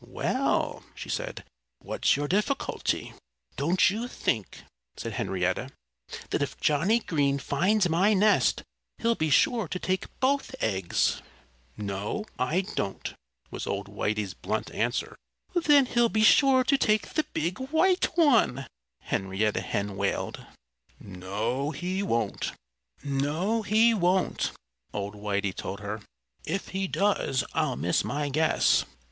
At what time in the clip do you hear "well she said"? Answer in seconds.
0.03-1.43